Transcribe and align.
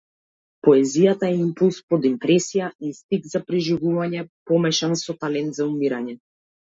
Поезијата 0.67 1.27
е 1.33 1.35
импулс 1.41 1.77
под 1.93 2.07
импресија, 2.09 2.69
инстинкт 2.89 3.29
за 3.35 3.43
преживување 3.51 4.25
помешан 4.53 5.01
со 5.03 5.17
талент 5.27 5.59
за 5.61 5.69
умирање. 5.75 6.19